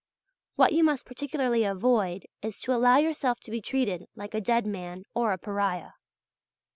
[0.55, 4.65] What you must particularly avoid is to allow yourself to be treated like a dead
[4.65, 5.91] man or a pariah.